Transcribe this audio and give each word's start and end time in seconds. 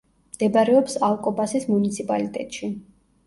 მდებარეობს 0.35 0.95
ალკობასის 1.07 1.69
მუნიციპალიტეტში. 1.73 2.73